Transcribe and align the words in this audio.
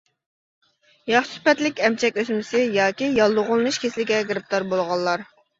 ياخشى 1.11 1.33
سۈپەتلىك 1.33 1.83
ئەمچەك 1.89 2.17
ئۆسمىسى 2.21 2.63
ياكى 2.79 3.13
ياللۇغلىنىش 3.21 3.81
كېسىلىگە 3.85 4.25
گىرىپتار 4.33 4.71
بولغانلار. 4.73 5.29